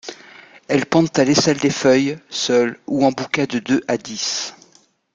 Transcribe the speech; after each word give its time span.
Elles 0.67 0.87
pendent 0.87 1.11
à 1.19 1.23
l'aisselle 1.23 1.59
des 1.59 1.69
feuilles, 1.69 2.17
seules 2.27 2.79
ou 2.87 3.05
en 3.05 3.11
bouquets 3.11 3.45
de 3.45 3.59
deux 3.59 3.83
à 3.87 3.97
dix. 3.97 4.55